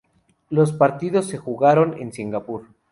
Los 0.49 0.71
partidos 0.71 1.27
se 1.27 1.37
jugaron 1.37 2.01
en 2.01 2.11
Singapur. 2.11 2.63